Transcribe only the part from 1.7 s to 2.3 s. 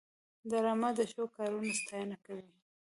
ستاینه